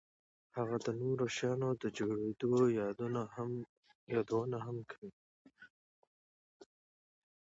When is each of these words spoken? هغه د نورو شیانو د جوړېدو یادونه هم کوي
هغه 0.57 0.77
د 0.85 0.87
نورو 1.01 1.25
شیانو 1.35 1.69
د 1.81 1.83
جوړېدو 1.99 2.51
یادونه 4.15 4.57
هم 4.65 4.75
کوي 4.91 5.13